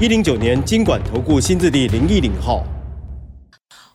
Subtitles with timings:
[0.00, 2.66] 一零九年金管投顾新字第零一零号。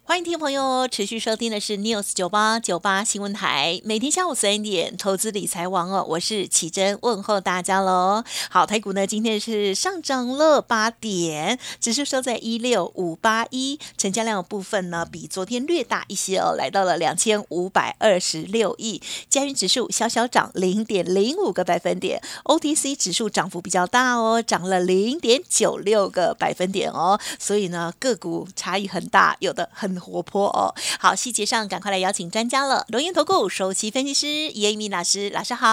[0.09, 8.23] 欢迎听众朋友持续收听的是 News 九八九八新闻台，每天下午三点投资理财王哦，我是启珍，问候大家喽。
[8.49, 18.99] 好，台股呢今天是上涨了八点，指数收在一六五八一，成交量的部分呢比昨天略大一些哦，来到了两千五百二十六亿。
[19.29, 29.98] 加元指数小小涨零点零五个百分点，OTC 指数涨幅比较大哦，涨了零点九六个百分点哦，所以呢个股差异很大，有的很。
[29.99, 32.85] 活泼哦，好，细节上赶快来邀请专家了。
[32.89, 35.67] 龙岩投顾首席分析师叶一鸣老师，老师好。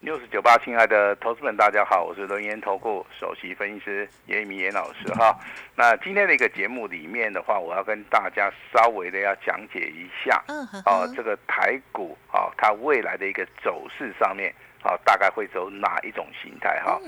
[0.00, 5.38] 六十九八，亲爱的投资们，大家好，我是龙岩投顾首席分析师叶一鸣叶老师哈。
[5.76, 14.50] 那今天的一个节目里面的话，我要跟大家稍微的要讲解一下，嗯，哦，这个台股啊，它未来的一个走势上面
[14.82, 16.98] 啊，大概会走哪一种形态哈？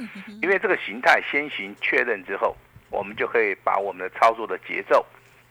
[0.43, 2.55] 因为这个形态先行确认之后，
[2.91, 5.03] 我们就可以把我们的操作的节奏。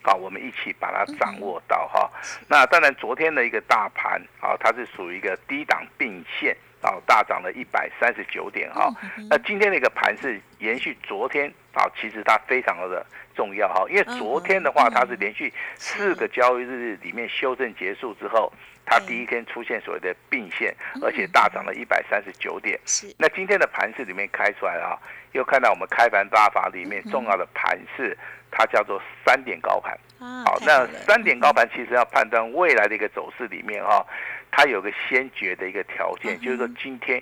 [0.02, 2.10] 好，我们一起把它掌握到哈。
[2.48, 8.92] 那当然，昨天的一个大盘啊，它是属于一个低档并线啊，大涨了一百三十九点哈。
[9.30, 18.52] 那今天的一个盘是延续昨天啊，其实它非常的重要哈，因为昨天的话它是连续四个交易日里面修正结束之后，
[18.84, 22.78] 它第一天出现所谓的并线，而且大涨了一百三十九点。
[23.18, 24.98] 那今天的盘市里面开出来啊，
[25.32, 28.16] 又看到我们开盘八法里面重要的盘市。
[28.54, 29.98] 它叫做三点高盘，
[30.44, 34.06] 好，那三点高盘其实要判断未来的一个走势里面哈，
[34.50, 37.18] 它有个先决的一个条件，就是说今天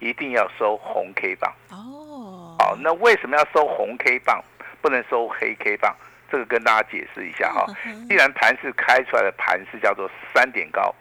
[0.00, 1.54] 一定要收红 K 棒。
[1.70, 2.31] 哦，
[2.62, 4.40] 好，那为什么要收红 K 棒，
[4.80, 5.92] 不能收黑 K 棒？
[6.30, 7.66] 这个跟大家解释一下哈，
[8.08, 10.94] 既然盘是开出来的盘是叫做三点高。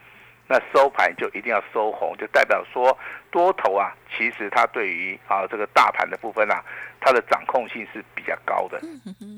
[0.51, 2.97] 那收盘就一定要收红，就代表说
[3.31, 6.61] 多头啊，其实它对于啊这个大盘的部分啊，
[6.99, 8.77] 它的掌控性是比较高的。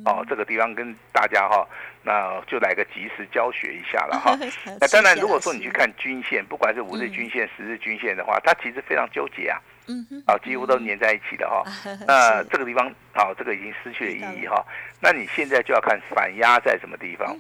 [0.06, 1.68] 哦，这个地方跟大家哈，
[2.02, 4.36] 那就来个及时教学一下了哈。
[4.82, 9.62] 那当然，如果说你去看均线，不管是五日均线、十日均线的话，它其实非常纠结啊。
[9.88, 11.62] 嗯哼啊，几乎都粘在一起的哈。
[12.08, 14.66] 那这个地方啊，这个已经失去了意义哈。
[15.00, 17.38] 那你现在就要看反压在什么地方？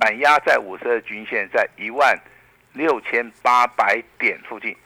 [0.00, 2.18] 反压在五十二均线在一万。
[2.72, 4.76] 六千八百点附近，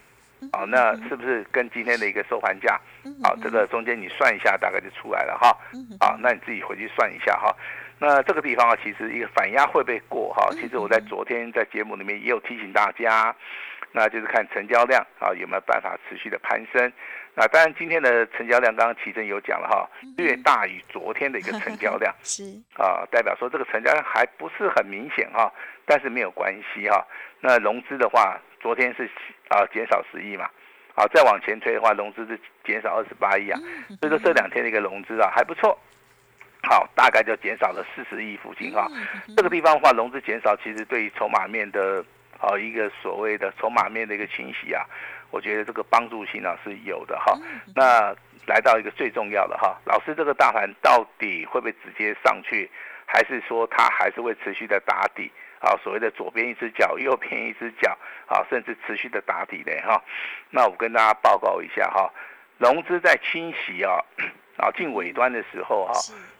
[0.53, 2.81] 好，那是不是跟今天的一个收盘价，
[3.23, 5.57] 好，这个中间你算一下，大概就出来了哈，
[6.01, 7.55] 好，那你自己回去算一下哈。
[7.99, 10.49] 那这个地方啊，其实一个反压会不会过哈？
[10.53, 13.35] 其实我在昨天在节目里面也有提醒大家，
[13.93, 16.93] 那就是看成交量啊有没有办法持续的攀升。
[17.37, 22.45] 那当然今天的成交量，刚刚奇珍有讲了哈，略大于昨天的一个成交量， 是。
[22.77, 25.53] 啊，代表说这个成交量还不是很明显哈，
[25.87, 27.07] 但是没有关系哈。
[27.41, 29.09] 那融资的话，昨天是
[29.49, 30.49] 啊减少十亿嘛，
[30.95, 33.59] 好再往前推的话，融资是减少二十八亿啊，
[34.01, 35.79] 所以说这两天的一个融资啊还不错，
[36.63, 38.89] 好大概就减少了四十亿附近哈。
[39.37, 42.05] 这个地方的话，融资减少其实对于筹码面的
[42.41, 44.85] 啊一个所谓的筹码面的一个清洗啊，
[45.31, 47.39] 我觉得这个帮助性啊是有的哈。
[47.75, 48.15] 那
[48.47, 52.71] 来到一个最重要的哈，老师这个大盘到底会不会直接上去，
[53.05, 55.31] 还是说它还是会持续的打底？
[55.65, 59.99] 啊，所谓的左边一只脚，右边一只脚，啊，甚至持续的打底的哈。
[60.51, 62.13] 那我跟大家报告一下哈，
[62.59, 63.97] 融资在清洗啊，
[64.59, 65.95] 啊进尾端的时候哈，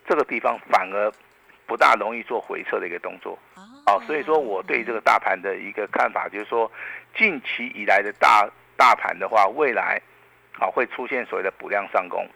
[0.07, 1.11] 这个地方反而
[1.67, 3.39] 不大容易做回撤的一个动作。
[3.87, 6.71] 啊，所以说我对这个大盘的一个看法就是说，
[7.17, 8.47] 近期以来的大
[8.77, 9.99] 大盘的话，未来
[10.59, 12.29] 啊会出现所谓的补量上攻。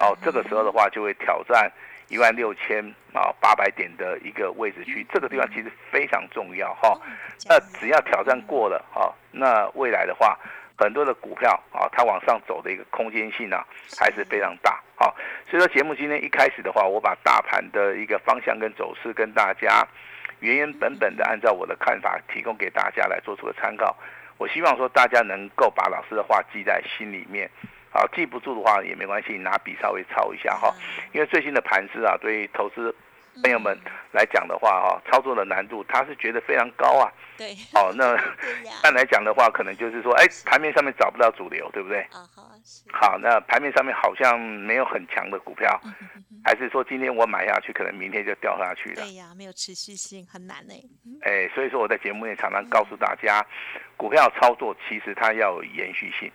[0.00, 1.70] 哦，这个时候的话就会挑战。
[2.12, 7.00] 一万六千啊八百点的一个位置区，这个地方其实非常重要哈。
[7.48, 10.38] 那只要挑战过了哈，那未来的话，
[10.76, 13.66] 很多的股票啊，它往上走的一个空间性啊，
[13.98, 14.78] 还是非常大。
[14.94, 15.16] 好，
[15.50, 19.88] 所以说节目今天一开始的话，我把大盘的一个方向跟走势跟大家
[20.40, 23.96] 原原本本的按照我的看法提供给大家来做出个参考。
[24.36, 27.50] 我希望说大家能够把老师的话记在心里面。
[27.92, 30.74] 好，记不住的话也没关系，拿笔稍微抄一下哈。
[31.12, 32.94] 因为最新的盘势啊，对投资
[33.42, 33.78] 朋友们
[34.12, 37.12] 来讲的话哈，操作的难度他是觉得非常高啊。
[37.36, 37.52] 对。
[37.74, 38.16] 哦，那
[38.82, 42.00] 按来讲的话，可能就是说，哎，盘面上面找不到主流，对不对？
[42.12, 42.24] 啊
[42.92, 45.80] 好，那盘面上面好像没有很强的股票，
[46.44, 49.02] 还是说今天我买下去，可能明天就掉下去了？
[49.02, 50.74] 对呀，没有持续性，很难呢。
[51.22, 53.44] 哎，所以说我在节目也常常告诉大家，
[53.96, 56.30] 股票操作其实它要有延续性。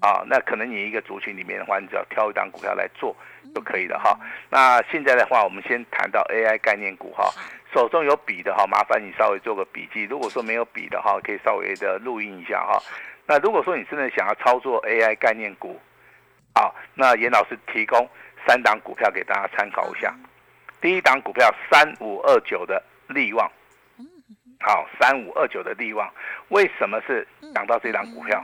[0.00, 3.16] 啊，那可能你一个族群里面的话，你只要挑一档股票来做
[3.54, 4.18] 就可以了哈。
[4.50, 7.30] 那现在的话，我们先谈到 AI 概念股哈。
[7.74, 10.04] 手中有笔的哈，麻烦你稍微做个笔记。
[10.04, 12.80] 如果说没有笔的哈，可以稍微的录音一下哈。
[13.26, 15.78] 那如果说你真的想要操作 AI 概念股，
[16.54, 18.08] 好，那严老师提供
[18.46, 20.14] 三档股票给大家参考一下。
[20.80, 23.50] 第一档股票三五二九的利旺，
[24.60, 26.12] 好，三五二九的利旺，
[26.48, 28.42] 为什么是讲到这档股票？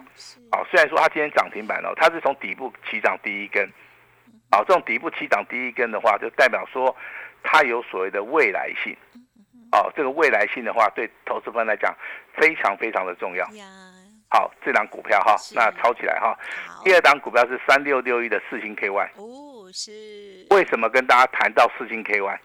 [0.50, 3.68] 好，虽然说它今天涨停板哦，它是从底部起涨第一根，
[4.50, 6.94] 好，这种底部起涨第一根的话，就代表说
[7.42, 8.96] 它有所谓的未来性，
[9.72, 11.94] 哦，这个未来性的话，对投资方来讲
[12.34, 13.48] 非常非常的重要。
[14.28, 16.38] 好，这档股票哈，那抄起来哈。
[16.84, 19.08] 第二档股票是三六六一的四星 KY。
[19.16, 20.46] 哦，是。
[20.50, 22.38] 为什么跟大家谈到四星 KY？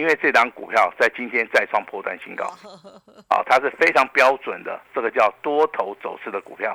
[0.00, 2.46] 因为这档股票在今天再创破断新高。
[3.28, 6.74] 好，它是非常标准的，这个叫多头走势的股票。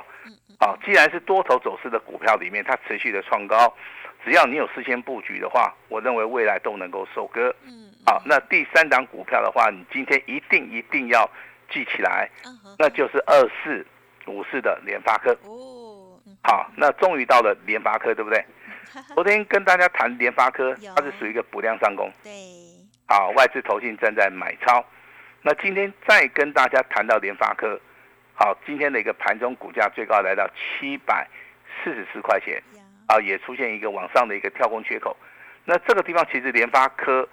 [0.60, 3.74] 啊，既然是多头走势的股票里面，它持续的创高，
[4.24, 7.52] 只要你有事先布局的话，我认为未来都能够收割。
[7.64, 7.90] 嗯。
[8.06, 11.28] 好，那第三档股票的话，你今天一定一定要
[11.68, 12.30] 记起来，
[12.78, 13.84] 那就是二四。
[14.28, 18.44] 五四的联发科哦，好，那终于到了联发科，对不对？
[19.14, 22.32] 昨天跟大家谈联发科，它是属于一个补量上攻，对，
[23.08, 24.84] 好，外资投信正在买超。
[25.42, 27.80] 那今天再跟大家谈到联发科，
[28.34, 31.26] 好，今天的一个盘中股价最高来到七百
[31.84, 32.60] 四十四块钱，
[33.06, 35.16] 啊，也出现一个往上的一个跳空缺口。
[35.64, 37.28] 那这个地方其实联发科，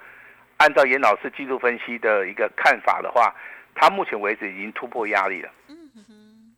[0.57, 3.33] 按照严老师技术分析的一个看法的话，
[3.73, 5.49] 它目前为止已经突破压力了。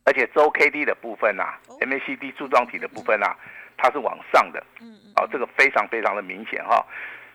[0.03, 3.33] 而且周 K D 的部分呐，M A C D 柱状体的部分呐，
[3.75, 6.85] 它是往上的，嗯嗯，哦，这个非常非常的明显哈。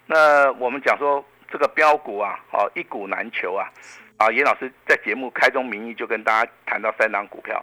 [0.06, 3.68] 那我们讲说这个标股啊，哦，一股难求啊，
[4.16, 7.62] 啊，严老师在节目开宗明义就跟大家谈到三档股票，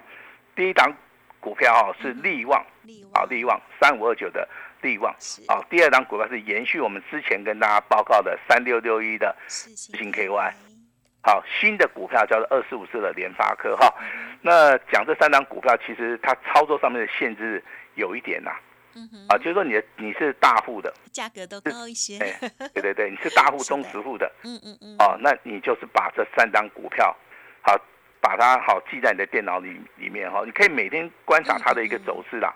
[0.55, 0.93] 第一档
[1.39, 2.63] 股票哦是利旺，
[3.13, 4.47] 啊，利旺三五二九的
[4.81, 5.13] 利旺，
[5.47, 10.53] 啊，第二档股票是延续我们之前跟大家报告的三六六一的四星 K Y。
[11.23, 13.93] 好，新的股票叫做二四五四的联发科哈。
[14.41, 17.61] 那讲这三档股票，其实它操作上面的限制
[17.95, 18.51] 有一点呐。
[19.11, 19.25] 嗯。
[19.29, 22.17] 啊，就是说你的你是大户的，价格都高一些。
[22.73, 24.31] 对对对，你是大户中实户的。
[24.43, 24.95] 嗯嗯嗯。
[24.99, 27.15] 哦，那你就是把这三张股票，
[27.61, 27.75] 好，
[28.19, 30.43] 把它好记在你的电脑里里面哈。
[30.45, 32.53] 你可以每天观察它的一个走势啦。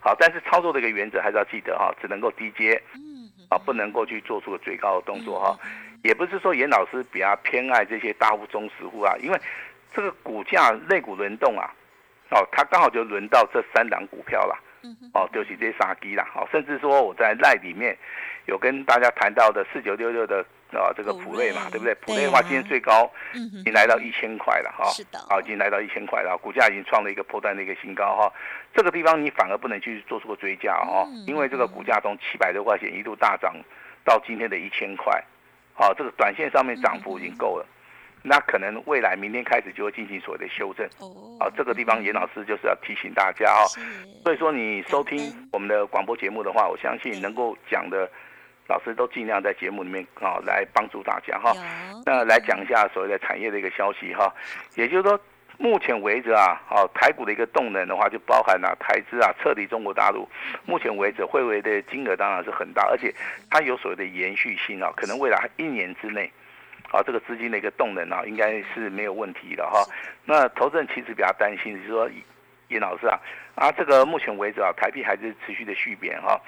[0.00, 2.80] 好，但是操作的一个原则还是要记得哈，只能够低接。
[2.94, 3.30] 嗯。
[3.50, 5.58] 啊，不能够去做出个最高的动作哈。
[6.04, 9.40] 也不是说严老师比较偏爱这些大户中实户啊，因为
[9.92, 11.74] 这个股价类股轮动啊，
[12.30, 14.56] 哦，它刚好就轮到这三档股票了，
[15.12, 17.96] 哦，就是这杀低了，哦，甚至说我在赖里面
[18.46, 21.94] 有跟大家谈到的四九六六的啊这个普瑞嘛，对不对？
[21.96, 28.32] 普瑞的话今天最高已经来到一千块了哈，是的，啊，已经来到一千块了，股价已经创了一个破断的一个新高哈，
[28.74, 33.54] 这个地方你反而不能去做出个追加哦，因为这个股价从七百多块钱一度大涨
[34.04, 35.22] 到今天的一千块。
[35.74, 37.64] 好，这个短线上面涨幅已经够了，
[38.22, 40.86] 那可能未来明天开始就会进行所谓的修正。
[40.98, 43.64] 哦，啊，这个地方严老师就是要提醒大家哦。
[44.24, 48.10] 所以说你收听我们的广播节目的话，我相信能够讲的
[48.68, 51.52] 老师都尽量在节目里面啊来帮助大家哈。
[52.04, 54.34] 那来讲一下所谓的产业的一个消息哈，
[54.74, 55.18] 也就是说。
[55.60, 60.24] 目前为止啊，哦，台股的一个动能的话，就包含了台资啊撤离中国大陆。
[60.64, 63.12] 目前为止，汇为的金额当然是很大，而且
[63.50, 66.30] 它有所谓的延续性啊，可能未来一年之内，
[66.90, 69.84] 啊，这个资金的一个动能啊，应该是没有问题的哈。
[70.24, 72.10] 那投资人其实比较担心，就是说，
[72.68, 73.20] 叶老师啊，
[73.54, 76.40] 啊，这个目前为止啊，台币还是持续的续贬哈。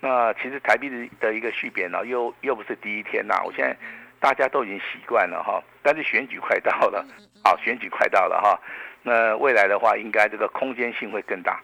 [0.00, 3.76] 那其实台币的的一个续贬呢，又又不是第一天呐，我现在
[4.18, 7.04] 大家都已经习惯了哈，但是选举快到了。
[7.42, 8.60] 好，选举快到了哈，
[9.02, 11.58] 那未来的话，应该这个空间性会更大，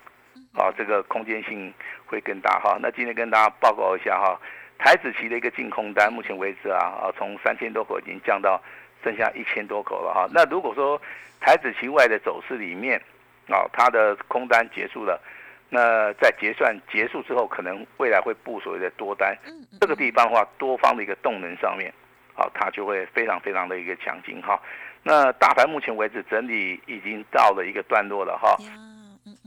[0.55, 1.71] 好，这个空间性
[2.07, 2.79] 会更大哈。
[2.81, 4.41] 那今天跟大家报告一下哈，
[4.79, 8.61] 台子期的一个净空单，目前为止啊，啊，从三千多口已经降到
[9.03, 10.29] 剩下一千多口了哈。
[10.33, 11.01] 那如果说
[11.41, 13.01] 台子期外的走势里面，
[13.49, 15.21] 啊，它的空单结束了，
[15.69, 19.37] 那在结算结束之后，可能未来会布所谓的多单，
[19.81, 21.93] 这个地方的话，多方的一个动能上面，
[22.35, 24.61] 好，它就会非常非常的一个强劲哈。
[25.03, 28.57] 那大盘目前为止整理已经到了一个段落了哈，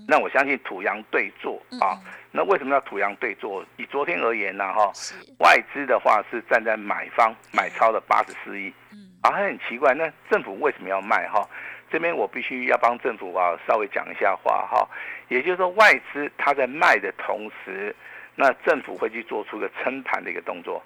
[0.09, 2.01] 那我相信土洋对坐啊。
[2.31, 3.63] 那为什么要土洋对坐？
[3.77, 4.91] 以昨天而言呢，哈，
[5.39, 11.47] 外资的话是站在买方买超的八十四亿，嗯，啊，很奇怪，那政府为什么要卖哈？
[11.91, 14.87] 这边我必须要帮政府啊稍微讲一下话哈，
[15.27, 17.95] 也就是说外资它在卖的同时，
[18.35, 20.81] 那政府会去做出个撑盘的一个动作。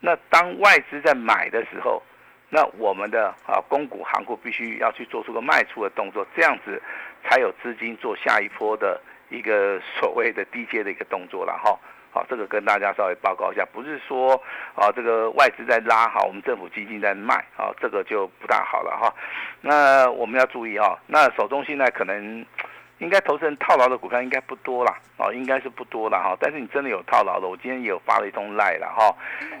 [0.00, 2.02] 那当外资在买的时候，
[2.50, 6.80] 那我们的啊公股行股必须要去做出个卖出的动作，这样子
[7.24, 9.00] 才有资金做下一波的
[9.30, 11.78] 一个所谓的低阶的一个动作了哈。
[12.12, 14.40] 好，这个跟大家稍微报告一下，不是说
[14.76, 19.12] 啊这个外资在拉哈，我们政府基金在卖啊，这个就不大好了哈。
[19.60, 22.46] 那我们要注意哈，那手中现在可能
[22.98, 26.36] 应该投资人套牢的股票应该不多啦，哦，应该是不多啦哈。
[26.40, 29.14] 但是你真的有套牢的，我今天也有发了一通赖了哈，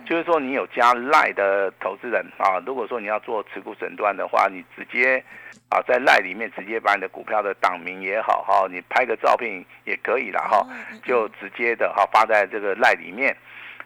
[0.06, 5.22] 就是说你有加赖的投资人啊，如果说你要做持股诊断的话，你直接。
[5.70, 10.64] 啊，在赖里面直接把你的股票的档名也好哈，你拍个照片也可以了哈，
[11.04, 13.34] 就直接的哈发在这个赖里面。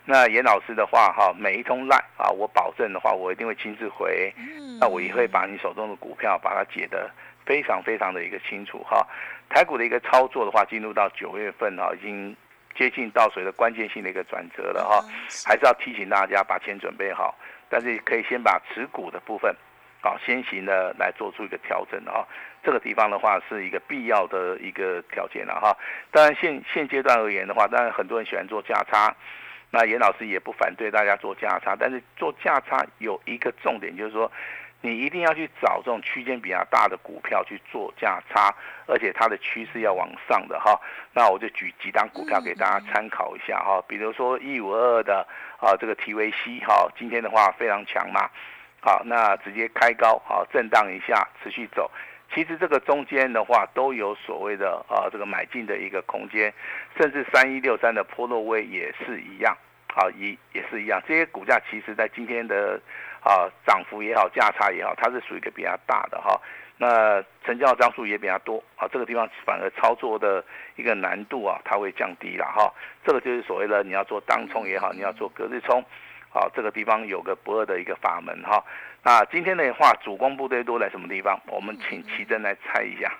[0.05, 4.35] 那严老师的话哈，每一通赖啊，我保证的话，我一定会亲自回。
[4.81, 7.09] 那我也会把你手中的股票把它解得
[7.47, 9.07] 非常非常的一个清楚哈。
[9.49, 12.37] 台股的一个操作的话，进入到九月份哈，已经
[12.75, 15.05] 接近到水的关键性的一个转折了哈，
[15.47, 17.37] 还是要提醒大家把钱准备好，
[17.69, 19.55] 但是可以先把持股的部分。
[20.01, 22.23] 好，先行的来做出一个调整啊，
[22.63, 25.77] 这个地方的话是一个必要的一个条件了哈。
[26.13, 29.13] 当然现现阶段而言的话，当然很多人喜欢做价差，
[29.73, 34.31] 那严老师也不反对大家做价差，但是做价差有一个重点，就是说
[34.81, 38.55] 你一定要去找这种区间比较大的股票去做价差，
[38.87, 40.81] 而且它的趋势要往上的哈。
[41.13, 45.27] 那我就举几档股票给大家参考一下哈，比如说一五二二的
[45.59, 48.31] 啊这个 TVC 哈，今天的话非常强嘛。
[48.81, 51.91] 好，那直接开高，好，震荡一下，持续走。
[52.33, 56.55] 其实这个中间的话，都有所谓的啊，这个买进的一个空间，
[56.97, 59.57] 甚至三一六三的波洛威也是一样，
[59.93, 61.03] 好，也也是一样。
[61.09, 62.81] 这些股价其实在今天的
[63.23, 66.41] 啊涨幅也好，价差也好，它是属于一个比较大的哈。
[66.81, 70.45] 那成交张数也比较多，啊，这个地方反而操作的
[70.77, 72.73] 一个难度啊，它会降低了哈。
[73.05, 75.85] 这个就是所谓的你要做当冲也好，你要做隔日冲。
[76.31, 78.63] 好，这个地方有个不二的一个法门哈。
[79.05, 81.41] 那今天的话，主攻部队都在什么地方？
[81.47, 83.11] 我们请奇珍来猜一下。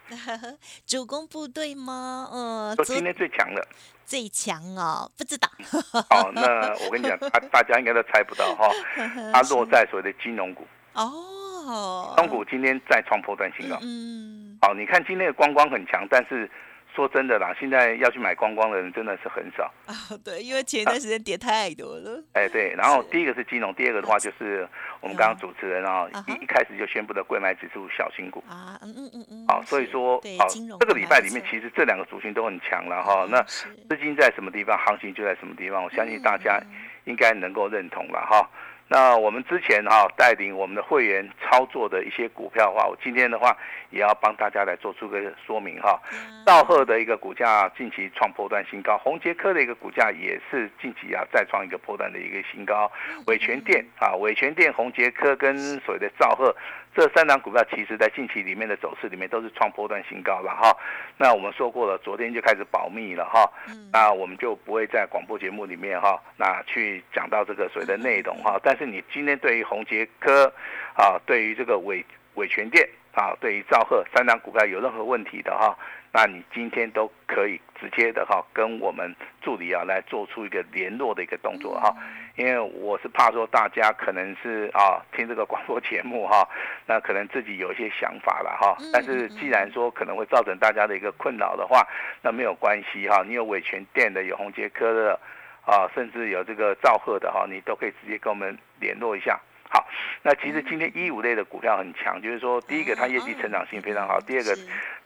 [0.87, 2.29] 主攻部队吗？
[2.33, 3.67] 嗯，说今天最强的。
[4.05, 5.49] 最强哦，不知道。
[6.11, 8.69] 好，那我跟你讲，大大家应该都猜不到哈。
[9.33, 10.67] 它落在所谓的金融股。
[10.95, 12.15] 哦。
[12.17, 13.79] 金融股今天再创破断新高。
[13.83, 14.59] 嗯。
[14.61, 16.51] 好，你看今天的光光很强，但是。
[16.99, 19.95] 说真的啦，现在要去买光光的人真的是很少啊。
[20.25, 22.21] 对，因为前一段时间跌太多了。
[22.33, 22.75] 哎，对。
[22.77, 24.69] 然后第一个是金融，第二个的话就是
[25.01, 29.47] 我们刚刚主持人啊一一开始就宣布的贵买指数小新股啊，嗯嗯嗯嗯。
[29.47, 30.49] 好，所以说好，
[30.81, 33.25] 这个礼拜里面其实这两个族群都很强了哈。
[33.31, 36.61] 那资金在什么地方，行情就在什么地方，我相信大家
[37.05, 38.51] 应该能够认同了哈。
[38.91, 43.55] 那我们之前哈带领我们的会员操作的一些股票的话，我今天的话
[43.91, 46.01] 也要帮大家来做出个说明哈。
[46.47, 52.91] 道贺的一个股价近期创破段新高，宏杰科的一个股价也是近期啊再创一个破段的一个新高。
[53.27, 56.57] 伟全店啊，伟全店、宏杰科跟所谓的兆赫。
[56.99, 60.77] 这三档股票其实在近期里面的走势里面都是创波段新高了哈。
[61.17, 63.49] 那我们说过了，昨天就开始保密了哈。
[63.93, 68.59] 那我们就不会在广播节目里面哈，那去讲到这个所谓的内容哈。
[68.65, 70.53] 但是你今天对于宏杰科
[70.97, 75.79] 啊，对于这个伟伟全店啊，对于兆赫三档股票有任何问题的哈。
[76.13, 81.95] 那你今天都可以直接的哈，跟我们助理啊来做出一个联络的一个动作哈，
[82.37, 86.49] 因为我是怕说大家可能是啊听这个广播节目哈，
[86.87, 91.87] 那可能自己有一些想法了哈，但是既然说可能会造成大家的一个困扰的话，
[92.23, 95.21] 那没有关系哈，你有伟全店的，有红杰科的
[95.67, 99.39] 啊，甚至有这个赵赫的哈，你都可以直接跟我们联络一下。
[99.71, 99.87] 好，
[100.23, 104.57] 那其实今天一五类的股票很强，就是说第一个它业绩成长性非常好，第二个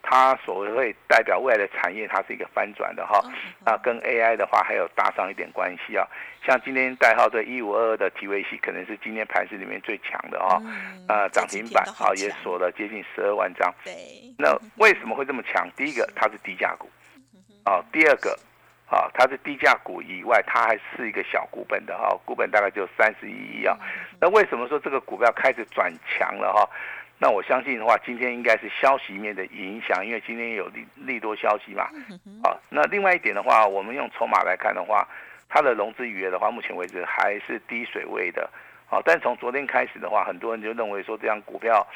[0.01, 3.21] 它所谓代表未来的产业，它是一个翻转的哈，
[3.65, 6.07] 那跟 AI 的话还有搭上一点关系啊，
[6.45, 10.61] 像今天代号这一五二二的 TVC 可能是今天盘市里面最强的哈，
[11.09, 13.93] 啊涨停板啊也锁了接近十二万张，对，
[14.37, 15.69] 那为什么会这么强？
[15.75, 16.89] 第一个它是低价股，
[17.65, 18.39] 啊第二个。
[18.89, 23.75] 啊，它是低价股以外，它还是一个小股本的哈，股本大概就三十一亿啊。
[24.21, 26.69] 那为什么说这个股票开始转强了哈？
[27.17, 31.85] 那我相信的话，今天应该是消息面的影响，因为今天有利利多消息嘛。
[32.43, 35.07] 啊，那另外一点的话，我们用筹码来看的话，
[35.49, 38.47] 它的融资余额的话，目前为止还是低水位的。
[38.85, 41.87] 好，但从昨天开始的话，很多人就认为说这样股票。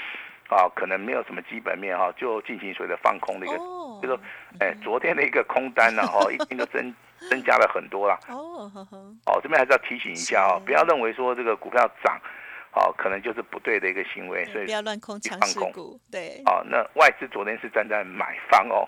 [0.49, 4.19] 啊，可能没有什么基本面哈，就进行所谓的放空的一个，就是说，
[4.59, 6.93] 哎，昨天的一个空单呢哈，一天都增
[7.29, 8.17] 增加了很多啦。
[8.29, 8.71] 哦，
[9.25, 12.17] 哦，这边还是要提醒一下哦，不要认为说这个股票涨，
[12.73, 16.41] 哦，可能就是不对的一个行为，所以不要乱空强势股，对。
[16.45, 18.87] 哦，那外资昨天是站在买方哦，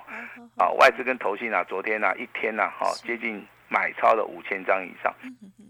[0.57, 5.13] 啊，外资跟投信啊，昨天呢一天呢，哈，接近买超了五千张以上，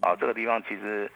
[0.01, 1.12] 啊，这个地方其实。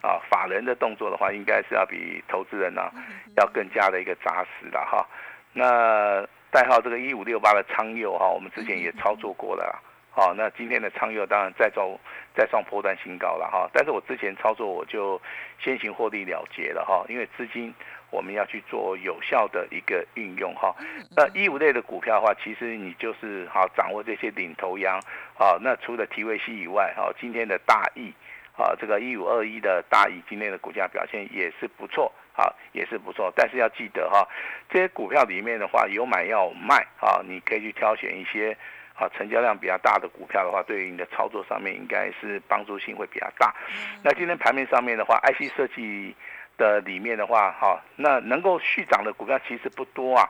[0.00, 2.90] 啊，法人的动作的话，应该是要比投资人呢
[3.36, 5.04] 要更加的一个扎实的哈。
[5.52, 9.82] 那代号这个一五六八的昌佑哈，我们之前也操作过了。
[10.10, 11.88] 好，那今天的昌佑当然再创
[12.34, 13.68] 再创破断新高了哈。
[13.72, 15.20] 但是我之前操作我就
[15.60, 17.74] 先行获利了结了哈，因为资金
[18.10, 20.74] 我们要去做有效的一个运用哈。
[21.16, 25.00] 那一五类的股票的话，其实你就是好掌握这些领头羊。
[25.36, 28.12] 好，那除了提维西以外，哈，今天的大益。
[28.58, 33.32] 啊，这个一五二一的大益今天的股价表现也是不错，啊，也是不错。
[33.36, 34.26] 但是要记得哈，
[34.68, 38.56] 这些股票里面的话有买要卖啊，你可以去挑选一些
[38.96, 43.54] 啊成交量比较大的股票的话，对于你的操作上面应该是帮助性会比较大。
[44.02, 46.12] 那今天盘面上面的话，IC 设计
[46.56, 50.28] 的里面的话，哈，那能够续涨的股票其实不多啊，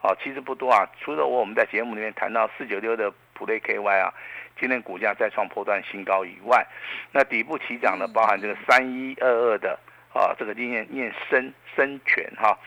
[0.00, 0.88] 啊，其实不多啊。
[0.98, 4.14] 除了我我们在节目里面谈到四九六的普雷 KY 啊。
[4.58, 6.66] 今天股价再创破断新高以外，
[7.12, 9.78] 那底部起涨的包含这个三一二二的
[10.14, 12.58] 啊，这个念念深深全哈，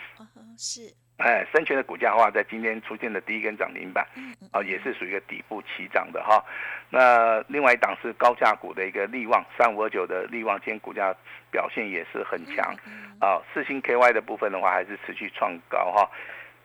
[0.55, 0.81] 是，
[1.17, 4.05] 哎，深全的股价的话，在今天出现的第一根涨停板，
[4.51, 6.43] 啊，也是属于一个底部起涨的哈。
[6.91, 11.11] 那另外一档是高价股的一个利旺三五二九的利旺，今天股价
[11.49, 12.75] 表现也是很强，
[13.19, 16.07] 啊，四星 KY 的部分的话，还是持续创高哈。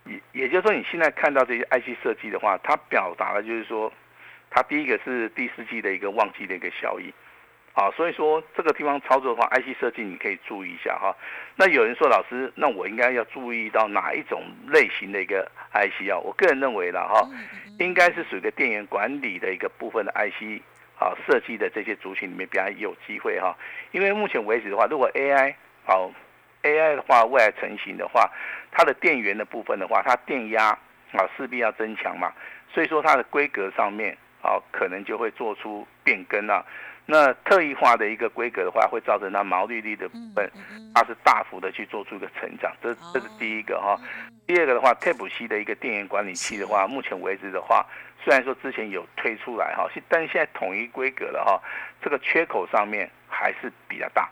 [0.04, 3.90] 也也就是说，你现在看到这些 IC 设计的话，它表达的就是说。
[4.54, 7.12] 它第一个是第四季的一个旺季的一个效益，
[7.72, 11.12] 啊，所以说这个地方操作的话，IC 设计你可以注意一下哈。
[11.56, 16.16] 那有人说老师，那我应该要注意到哪一种类型的一个 IC 啊？
[16.22, 17.28] 我个人认为了哈，
[17.80, 20.62] 应该是属于个电源管理的一个部分的 IC
[21.00, 23.56] 啊，设计的这些族群里面比较有机会哈。
[23.90, 25.52] 因为目前为止的话，如果 AI
[25.84, 26.12] 好
[26.62, 28.30] AI 的话未来成型的话，
[28.70, 30.68] 它的电源的部分的话，它电压
[31.12, 32.32] 啊势必要增强嘛，
[32.72, 34.16] 所以说它的规格上面。
[34.44, 36.62] 好，可能就会做出变更啊。
[37.06, 40.50] 那特异化的一个规格的话，会造成它毛利率的部分，
[40.94, 42.70] 它是大幅的去做出一个成长。
[42.82, 43.98] 这这是第一个哈。
[44.46, 47.86] 第二个的话，Type C 的一个电源管理器的话，目前为止的话，
[48.22, 51.60] 虽然说之前有推出来哈，但是现在统一规格了哈，
[52.02, 54.28] 这个缺口上面还是比较大，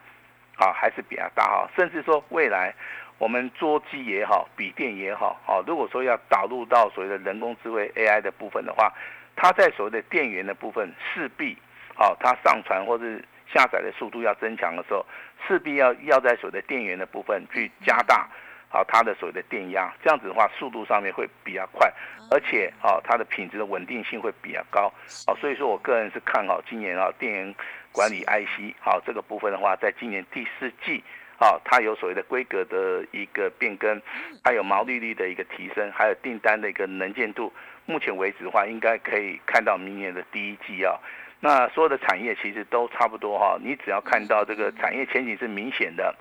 [0.56, 1.68] 啊，还是比较大哈。
[1.74, 2.74] 甚至说未来
[3.18, 8.92] 我们桌机也好，笔电也好，啊，如果说要导入到所谓的人工智慧 AI 的部分的话，
[9.36, 11.56] 它在所谓的电源的部分，势必，
[11.94, 15.04] 好，它上传或是下载的速度要增强的时候，
[15.46, 18.28] 势必要要在所谓的电源的部分去加大，
[18.68, 21.92] 好，它的所谓的电压，这样子的话，速度上面会比较快，
[22.30, 24.92] 而且，好，它的品质的稳定性会比较高，
[25.26, 27.54] 好，所以说我个人是看好今年啊，电源
[27.90, 31.02] 管理 IC，好，这个部分的话，在今年第四季，
[31.38, 34.00] 好，它有所谓的规格的一个变更，
[34.42, 37.52] 还有毛利率的一个提升，还有订单的一个能见度。
[37.86, 40.98] 目前为止的话，应该可以看到明年的第一季啊。
[41.40, 43.58] 那所有的产业其实都差不多哈。
[43.60, 46.14] 你只要看到这个产业前景是明显的，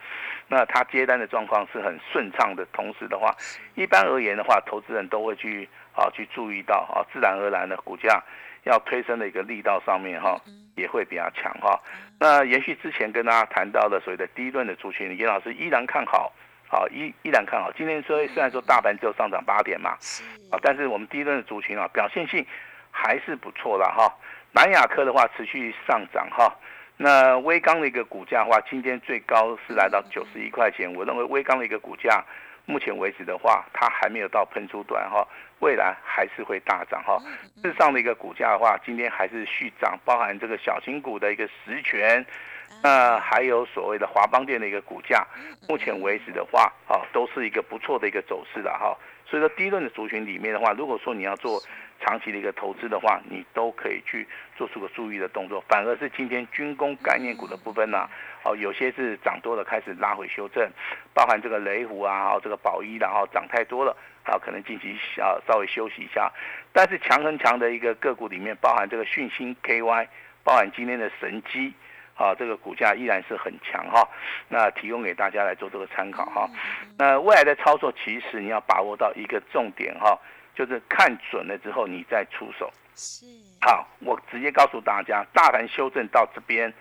[0.48, 2.66] 那它接单的状况是很顺畅的。
[2.74, 3.36] 同时的话，
[3.76, 8.20] 一般而言的话，投资人都会去啊去注意到啊，自然而然的股价
[8.64, 10.42] 要推升的一个力道上面哈，
[10.76, 11.80] 也会比较强哈。
[12.20, 16.34] 那延续之前跟大家谈到的所谓的第一轮的族群，严老师依然看好。
[16.72, 17.70] 好，依依然看好。
[17.74, 19.90] 今天虽虽然说大盘只有上涨八点嘛，
[20.50, 22.46] 啊，但是我们第一轮的族群啊，表现性
[22.90, 24.10] 还是不错的哈。
[24.54, 26.56] 南亚科的话持续上涨哈。
[26.96, 30.90] 那威钢的一个股价的话，今天最高是来到九十一块钱。
[30.94, 32.24] 我认为威钢的一个股价，
[32.66, 35.28] 目前为止的话，它还没有到喷出端哈，
[35.60, 37.18] 未来还是会大涨哈。
[37.64, 42.26] 日上的一个股价的话，今天还是续涨，包含这个小型股的一个实权。
[42.82, 45.28] 那还有所谓的华邦电的一个股价，
[45.68, 48.98] 目前为止的话，啊，都是一个不错的一个走势的哈。
[49.26, 51.62] 所以说，低轮的族群里面的话，如果说你要做
[52.02, 55.64] 长期的一个投资的话，你都可以去做出个注意的动作。
[55.70, 58.10] 反而是今天军工概念股的部分呢，
[58.44, 60.70] 哦，有些是涨多了开始拉回修正，
[61.14, 66.32] 包含这个雷虎啊，这个宝一，然后涨太多了，啊，可能近期啊稍微休息一下。
[66.74, 70.08] 但是强很强的一个个股里面，包含这个讯星 KY，
[70.44, 71.74] 包含今天的神机。
[72.14, 74.08] 啊，这个股价依然是很强哈，
[74.48, 76.48] 那提供给大家来做这个参考哈。
[76.96, 80.20] 那未来的操作，其实你要把握到一个重点哈，
[80.56, 82.72] 就是看准了之后你再出手。
[82.96, 83.26] 是。
[83.62, 86.74] 好，我直接告诉大家，大盘修正到这边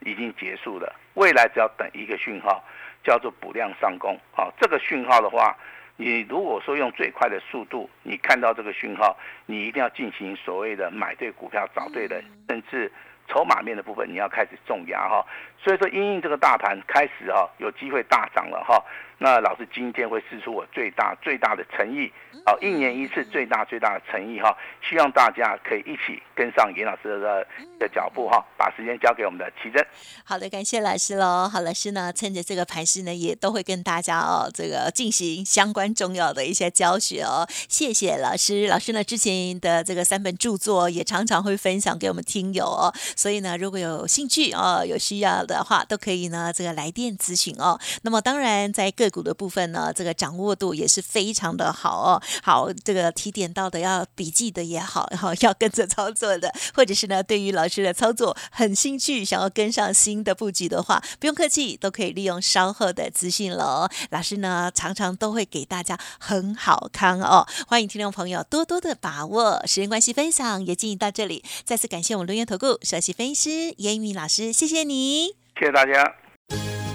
[0.00, 2.62] 已经结束了，未来只要等一个讯号，
[3.02, 4.18] 叫做补量上攻。
[4.32, 5.56] 好，这个讯号的话，
[5.96, 12.92] 你如果说用最快的速度，你看到这个讯号，你一定要进行所谓的买对股票、找对人，甚至
[13.28, 15.24] 筹码面的部分，你要开始重压哈。
[15.58, 18.84] 所以说，因应这个大盘开始哈，有机会大涨了哈。
[19.18, 22.12] 那老师今天会试出我最大最大的诚意，
[22.44, 24.54] 好，一年一次最大最大的诚意哈，
[24.86, 27.46] 希望大家可以一起跟上严老师的
[27.78, 29.84] 的脚步哈，把时间交给我们的奇珍。
[30.22, 31.48] 好的，感谢老师喽。
[31.48, 37.48] 好，老师呢，趁着这个盘势呢，也都会跟大家哦，这个进行相关重要的一些教学哦。
[37.68, 42.92] 谢谢老师，老师呢之前的这个三本著作也常常会分享给我们听友哦。
[43.16, 47.80] 所以呢，如果有兴趣哦，有需要的话，都可以呢这个来电咨询哦。
[48.02, 52.22] 那么当然在各个股的部分呢，这个掌握度也是非常的好哦。
[52.42, 63.90] 好，这个提点到的要笔记的也好，然后要跟着操作的，或者是呢，对于老师的操作很兴趣，想要跟上新的布局的话，不用客气，都可以利用稍后的资讯了。
[64.10, 67.46] 老师呢，常常都会给大家很好康哦。
[67.68, 69.62] 欢迎听众朋友多多的把握。
[69.66, 76.85] 时间关系，分享也进行到这里，再次感谢我们留言投顾首席分析师严一鸣老师，谢谢你，谢谢大家。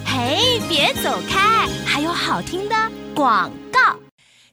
[0.74, 1.68] 别走开！
[1.86, 2.76] 还有好听的
[3.14, 4.01] 广告。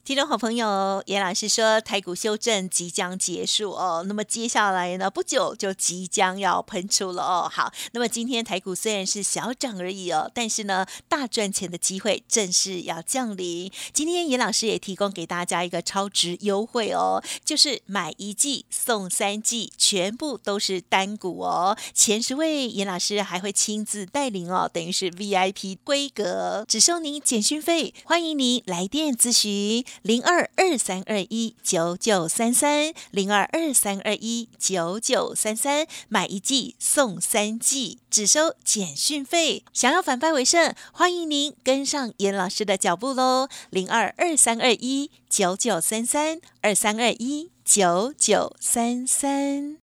[0.09, 7.47] 听众好朋友，严老师说台股修正即将结束哦，那么接下来呢，不久就即将要喷出了哦。
[7.47, 13.71] 好，那么今天台股虽然是小涨而已哦，但是呢，大赚钱的机会正式要降临。
[13.93, 21.77] 今天严老师也提供给大家一个超值优惠哦，就是买一季送三季，全部都是单股哦。
[21.93, 27.93] 前十位严老师还会亲自带领哦，等于是 VIP 规格，只收您简讯费。
[28.03, 29.85] 欢迎您来电咨询。
[30.01, 39.63] 零二二三二一九九三三，零二二三二一九九三三，买一季送三季，只收简讯费。
[39.73, 43.47] 想要反败为胜，欢迎您跟上严老师的脚步喽！
[43.69, 49.88] 零二二三二一九九三三，二三二一九九三三。